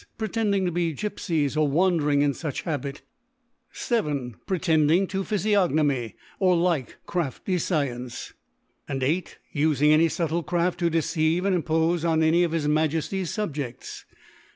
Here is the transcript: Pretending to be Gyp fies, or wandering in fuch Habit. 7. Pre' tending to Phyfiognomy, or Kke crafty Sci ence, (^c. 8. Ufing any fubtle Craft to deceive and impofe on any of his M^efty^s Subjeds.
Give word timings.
Pretending 0.17 0.65
to 0.65 0.71
be 0.71 0.95
Gyp 0.95 1.17
fies, 1.19 1.55
or 1.55 1.67
wandering 1.67 2.23
in 2.23 2.31
fuch 2.31 2.63
Habit. 2.63 3.03
7. 3.71 4.35
Pre' 4.47 4.57
tending 4.57 5.05
to 5.05 5.23
Phyfiognomy, 5.23 6.15
or 6.39 6.55
Kke 6.55 6.95
crafty 7.05 7.57
Sci 7.59 7.85
ence, 7.87 8.33
(^c. 8.89 9.03
8. 9.03 9.37
Ufing 9.53 9.91
any 9.91 10.07
fubtle 10.07 10.43
Craft 10.43 10.79
to 10.79 10.89
deceive 10.89 11.45
and 11.45 11.63
impofe 11.63 12.03
on 12.03 12.23
any 12.23 12.43
of 12.43 12.51
his 12.51 12.67
M^efty^s 12.67 13.11
Subjeds. 13.27 14.05